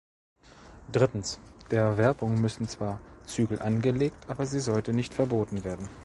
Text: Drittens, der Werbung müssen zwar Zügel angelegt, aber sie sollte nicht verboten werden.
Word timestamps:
Drittens, 0.91 1.39
der 1.69 1.95
Werbung 1.95 2.41
müssen 2.41 2.67
zwar 2.67 2.99
Zügel 3.27 3.61
angelegt, 3.61 4.17
aber 4.27 4.47
sie 4.47 4.59
sollte 4.59 4.93
nicht 4.93 5.13
verboten 5.13 5.63
werden. 5.63 5.87